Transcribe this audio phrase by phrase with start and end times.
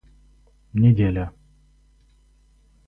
[0.73, 1.27] Неделя